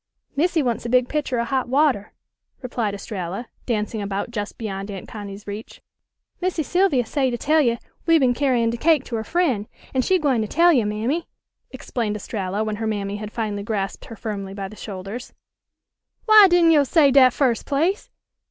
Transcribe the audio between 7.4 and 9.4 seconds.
you we been carryin' de cake to her